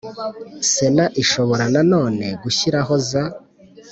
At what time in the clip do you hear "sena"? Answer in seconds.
0.71-1.05